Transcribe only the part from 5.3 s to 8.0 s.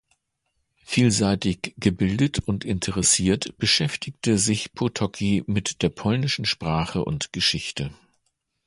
mit der polnischen Sprache und Geschichte.